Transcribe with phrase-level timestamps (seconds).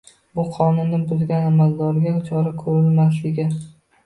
[0.37, 3.49] Bu qonunni buzgan amaldorga chora ko‘rilmasligi.